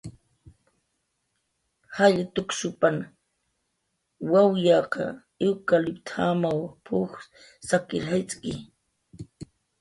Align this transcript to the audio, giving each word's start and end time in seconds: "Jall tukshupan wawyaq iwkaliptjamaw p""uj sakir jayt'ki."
"Jall 1.95 2.17
tukshupan 2.33 2.97
wawyaq 4.31 4.91
iwkaliptjamaw 5.47 6.59
p""uj 6.85 7.11
sakir 7.69 8.03
jayt'ki." 8.09 8.53